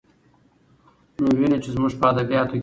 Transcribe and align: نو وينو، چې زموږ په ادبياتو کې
نو 1.21 1.27
وينو، 1.37 1.57
چې 1.63 1.69
زموږ 1.75 1.91
په 1.99 2.05
ادبياتو 2.11 2.53
کې 2.55 2.59